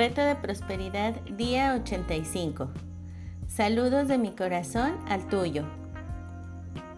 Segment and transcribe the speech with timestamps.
[0.00, 2.70] Reto de Prosperidad, día 85.
[3.48, 5.64] Saludos de mi corazón al tuyo.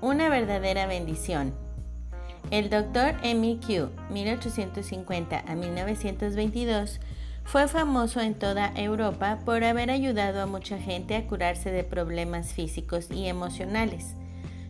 [0.00, 1.52] Una verdadera bendición.
[2.52, 7.00] El doctor Emil Q, 1850 a 1922,
[7.42, 12.52] fue famoso en toda Europa por haber ayudado a mucha gente a curarse de problemas
[12.52, 14.14] físicos y emocionales.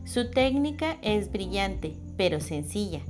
[0.06, 3.02] Su técnica es brillante, pero sencilla.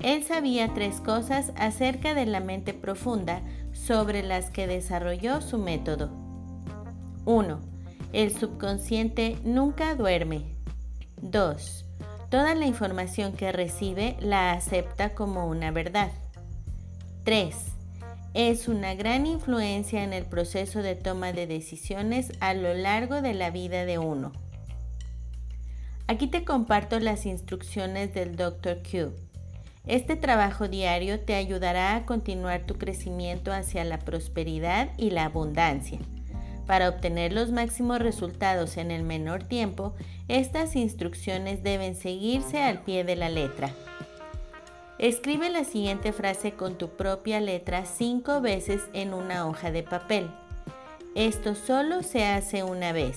[0.00, 6.10] Él sabía tres cosas acerca de la mente profunda sobre las que desarrolló su método.
[7.24, 7.60] 1.
[8.12, 10.44] El subconsciente nunca duerme.
[11.20, 11.84] 2.
[12.30, 16.12] Toda la información que recibe la acepta como una verdad.
[17.24, 17.56] 3.
[18.34, 23.34] Es una gran influencia en el proceso de toma de decisiones a lo largo de
[23.34, 24.32] la vida de uno.
[26.06, 28.78] Aquí te comparto las instrucciones del Dr.
[28.82, 29.27] Q
[29.88, 35.98] este trabajo diario te ayudará a continuar tu crecimiento hacia la prosperidad y la abundancia.
[36.66, 39.94] Para obtener los máximos resultados en el menor tiempo,
[40.28, 43.70] estas instrucciones deben seguirse al pie de la letra.
[44.98, 50.30] Escribe la siguiente frase con tu propia letra cinco veces en una hoja de papel.
[51.14, 53.16] Esto solo se hace una vez.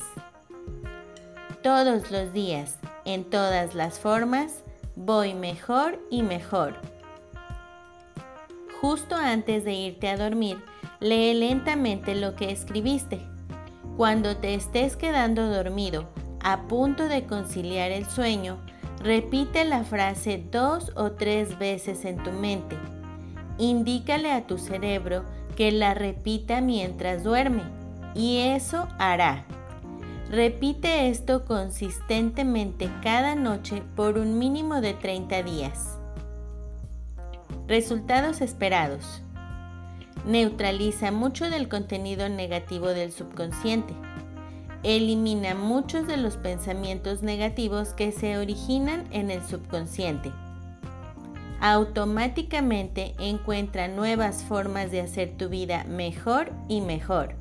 [1.61, 4.63] Todos los días, en todas las formas,
[4.95, 6.75] voy mejor y mejor.
[8.79, 10.57] Justo antes de irte a dormir,
[10.99, 13.19] lee lentamente lo que escribiste.
[13.97, 16.09] Cuando te estés quedando dormido,
[16.43, 18.57] a punto de conciliar el sueño,
[19.03, 22.77] repite la frase dos o tres veces en tu mente.
[23.57, 25.23] Indícale a tu cerebro
[25.55, 27.63] que la repita mientras duerme
[28.15, 29.45] y eso hará.
[30.31, 35.97] Repite esto consistentemente cada noche por un mínimo de 30 días.
[37.67, 39.21] Resultados esperados.
[40.25, 43.93] Neutraliza mucho del contenido negativo del subconsciente.
[44.83, 50.31] Elimina muchos de los pensamientos negativos que se originan en el subconsciente.
[51.59, 57.40] Automáticamente encuentra nuevas formas de hacer tu vida mejor y mejor.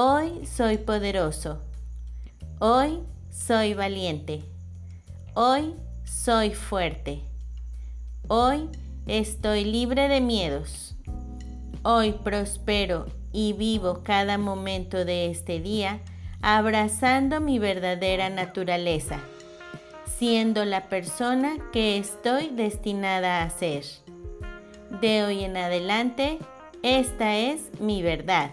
[0.00, 1.58] Hoy soy poderoso.
[2.60, 3.00] Hoy
[3.32, 4.44] soy valiente.
[5.34, 7.22] Hoy soy fuerte.
[8.28, 8.68] Hoy
[9.08, 10.94] estoy libre de miedos.
[11.82, 15.98] Hoy prospero y vivo cada momento de este día
[16.42, 19.18] abrazando mi verdadera naturaleza,
[20.06, 23.82] siendo la persona que estoy destinada a ser.
[25.00, 26.38] De hoy en adelante,
[26.84, 28.52] esta es mi verdad.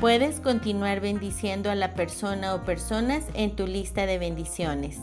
[0.00, 4.98] Puedes continuar bendiciendo a la persona o personas en tu lista de bendiciones.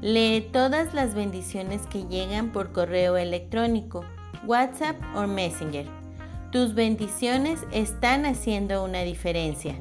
[0.00, 4.04] Lee todas las bendiciones que llegan por correo electrónico,
[4.46, 5.86] WhatsApp o Messenger.
[6.52, 9.74] Tus bendiciones están haciendo una diferencia.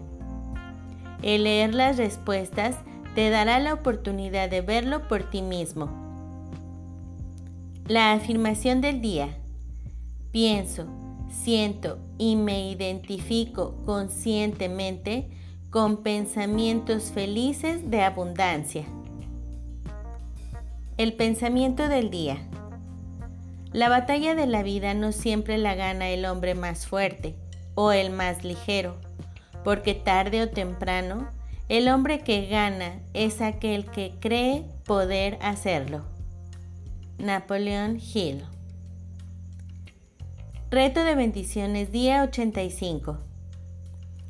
[1.22, 2.78] El leer las respuestas
[3.14, 5.88] te dará la oportunidad de verlo por ti mismo.
[7.86, 9.38] La afirmación del día.
[10.32, 10.88] Pienso,
[11.30, 15.30] siento y me identifico conscientemente
[15.70, 18.86] con pensamientos felices de abundancia.
[20.98, 22.38] El pensamiento del día.
[23.74, 27.36] La batalla de la vida no siempre la gana el hombre más fuerte
[27.76, 28.98] o el más ligero,
[29.64, 31.28] porque tarde o temprano
[31.70, 36.06] el hombre que gana es aquel que cree poder hacerlo.
[37.18, 38.44] Napoleón Hill
[40.70, 43.20] Reto de bendiciones día 85.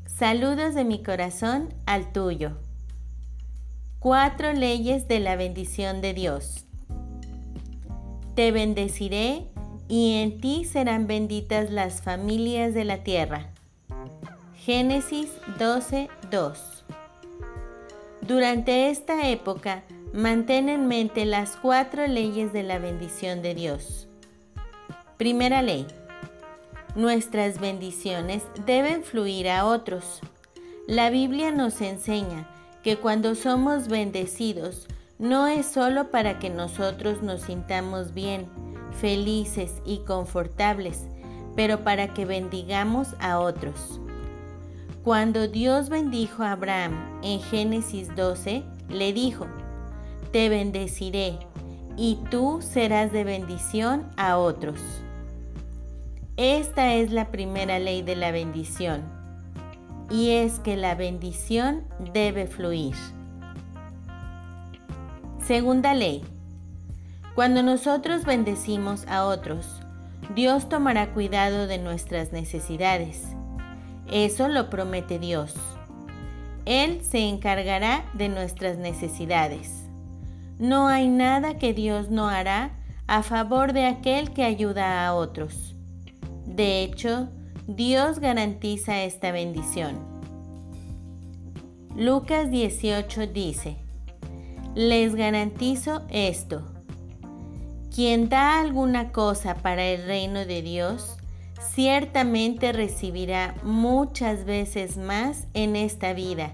[0.06, 2.51] Saludos de mi corazón al tuyo.
[3.98, 6.68] Cuatro leyes de la bendición de Dios.
[8.36, 9.48] Te bendeciré
[9.88, 13.50] y en ti serán benditas las familias de la tierra.
[14.57, 16.83] Génesis 12, 2.
[18.22, 19.81] Durante esta época,
[20.13, 24.07] mantén en mente las cuatro leyes de la bendición de Dios.
[25.18, 25.88] Primera ley.
[26.95, 30.22] Nuestras bendiciones deben fluir a otros.
[30.88, 32.48] La Biblia nos enseña
[32.84, 34.88] que cuando somos bendecidos,
[35.19, 38.48] no es solo para que nosotros nos sintamos bien,
[39.00, 41.06] felices y confortables,
[41.56, 44.00] pero para que bendigamos a otros.
[45.04, 49.48] Cuando Dios bendijo a Abraham en Génesis 12, le dijo,
[50.31, 51.40] Te bendeciré
[51.95, 54.80] y tú serás de bendición a otros.
[56.38, 59.01] Esta es la primera ley de la bendición,
[60.12, 62.94] y es que la bendición debe fluir.
[65.44, 66.24] Segunda ley.
[67.34, 69.66] Cuando nosotros bendecimos a otros,
[70.36, 73.24] Dios tomará cuidado de nuestras necesidades.
[74.12, 75.56] Eso lo promete Dios.
[76.66, 79.88] Él se encargará de nuestras necesidades.
[80.60, 82.74] No hay nada que Dios no hará
[83.07, 85.76] a favor de aquel que ayuda a otros.
[86.57, 87.30] De hecho,
[87.68, 89.95] Dios garantiza esta bendición.
[91.95, 93.77] Lucas 18 dice,
[94.74, 96.63] les garantizo esto.
[97.94, 101.18] Quien da alguna cosa para el reino de Dios,
[101.75, 106.54] ciertamente recibirá muchas veces más en esta vida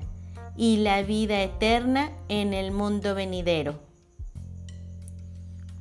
[0.57, 3.79] y la vida eterna en el mundo venidero.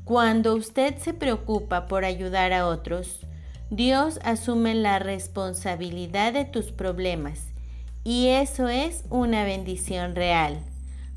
[0.05, 3.27] Cuando usted se preocupa por ayudar a otros,
[3.73, 7.41] Dios asume la responsabilidad de tus problemas
[8.05, 10.59] y eso es una bendición real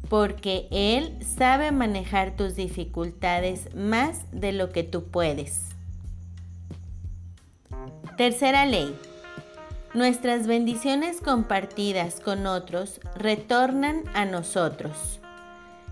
[0.08, 5.64] porque Él sabe manejar tus dificultades más de lo que tú puedes.
[8.16, 8.96] Tercera ley.
[9.94, 15.20] Nuestras bendiciones compartidas con otros retornan a nosotros.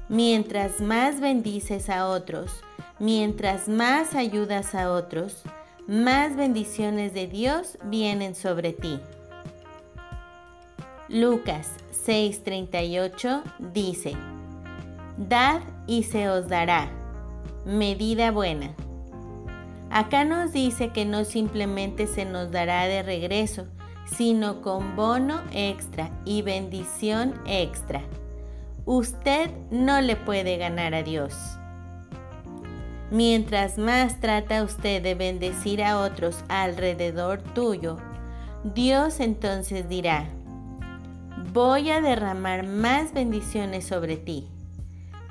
[0.08, 2.52] Mientras más bendices a otros,
[3.00, 5.44] mientras más ayudas a otros,
[5.88, 9.00] más bendiciones de Dios vienen sobre ti.
[11.10, 11.70] Lucas
[12.06, 13.44] 6:38
[13.74, 14.14] dice,
[15.18, 16.90] Dad y se os dará,
[17.66, 18.74] medida buena.
[19.92, 23.68] Acá nos dice que no simplemente se nos dará de regreso,
[24.06, 28.02] sino con bono extra y bendición extra.
[28.86, 31.36] Usted no le puede ganar a Dios.
[33.14, 37.98] Mientras más trata usted de bendecir a otros alrededor tuyo,
[38.64, 40.26] Dios entonces dirá,
[41.54, 44.48] voy a derramar más bendiciones sobre ti.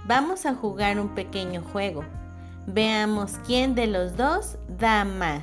[0.07, 2.05] Vamos a jugar un pequeño juego.
[2.69, 5.43] Veamos quién de los dos da más.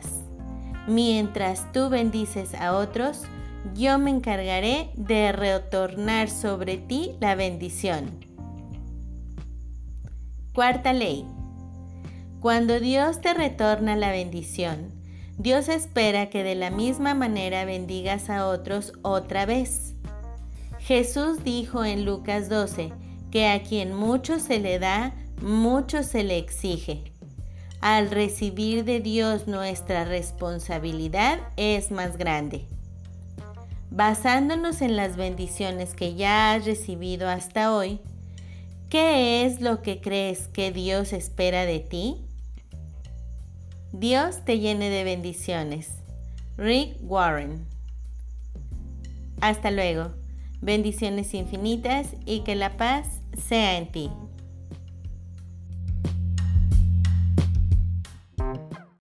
[0.88, 3.24] Mientras tú bendices a otros,
[3.75, 8.25] yo me encargaré de retornar sobre ti la bendición.
[10.53, 11.25] Cuarta ley.
[12.41, 14.94] Cuando Dios te retorna la bendición,
[15.38, 19.94] Dios espera que de la misma manera bendigas a otros otra vez.
[20.80, 22.94] Jesús dijo en Lucas 12
[23.30, 27.12] que a quien mucho se le da, mucho se le exige.
[27.81, 32.67] Al recibir de Dios nuestra responsabilidad es más grande.
[33.91, 38.00] Basándonos en las bendiciones que ya has recibido hasta hoy,
[38.89, 42.25] ¿qué es lo que crees que Dios espera de ti?
[43.91, 45.89] Dios te llene de bendiciones.
[46.58, 47.65] Rick Warren.
[49.41, 50.12] Hasta luego.
[50.62, 54.12] Bendiciones infinitas y que la paz sea en ti.